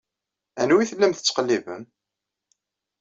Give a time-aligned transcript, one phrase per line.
[0.61, 1.83] Anwa i tellam tettqellibem?